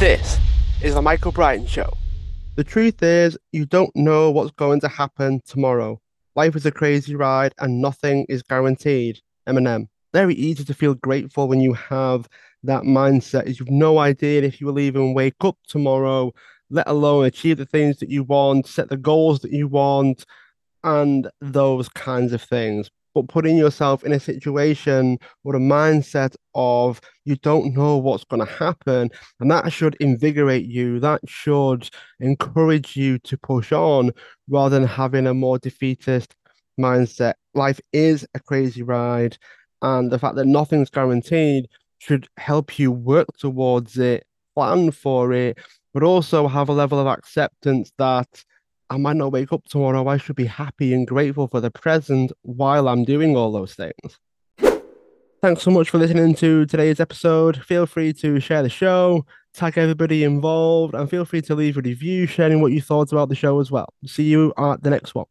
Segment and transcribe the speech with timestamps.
[0.00, 0.38] This
[0.82, 1.92] is the Michael Brian Show.
[2.56, 6.00] The truth is, you don't know what's going to happen tomorrow.
[6.34, 9.20] Life is a crazy ride and nothing is guaranteed.
[9.46, 9.88] Eminem.
[10.14, 12.30] Very easy to feel grateful when you have
[12.62, 16.32] that mindset, is you've no idea if you will even wake up tomorrow,
[16.70, 20.24] let alone achieve the things that you want, set the goals that you want,
[20.82, 27.00] and those kinds of things but putting yourself in a situation with a mindset of
[27.24, 31.88] you don't know what's going to happen and that should invigorate you that should
[32.20, 34.10] encourage you to push on
[34.48, 36.34] rather than having a more defeatist
[36.78, 37.34] mindset.
[37.54, 39.36] Life is a crazy ride
[39.82, 41.68] and the fact that nothing's guaranteed
[41.98, 44.24] should help you work towards it
[44.54, 45.58] plan for it
[45.92, 48.44] but also have a level of acceptance that
[48.90, 50.08] I might not wake up tomorrow.
[50.08, 54.18] I should be happy and grateful for the present while I'm doing all those things.
[55.40, 57.62] Thanks so much for listening to today's episode.
[57.64, 61.80] Feel free to share the show, tag everybody involved, and feel free to leave a
[61.80, 63.94] review sharing what you thought about the show as well.
[64.06, 65.26] See you at the next one.